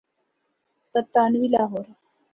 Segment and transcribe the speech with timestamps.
[0.95, 1.85] برطانوی لاہور۔